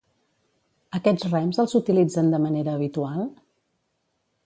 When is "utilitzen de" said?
1.81-2.43